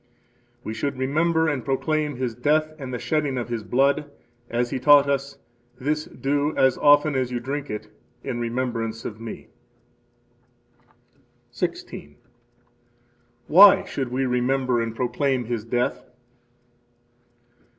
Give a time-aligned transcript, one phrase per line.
[0.63, 4.09] We should remember and proclaim His death and the shedding of His blood,
[4.49, 5.37] as He taught us:
[5.79, 7.87] This do, as often as you drink it,
[8.23, 9.49] in remembrance of Me.
[11.51, 12.15] 16.
[13.45, 16.03] Why should we remember and proclaim His death?